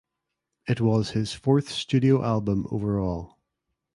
[0.67, 3.37] It was his fourth studio album overall.